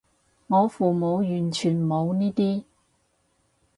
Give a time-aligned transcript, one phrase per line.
[0.47, 2.63] 我父母完全冇呢啲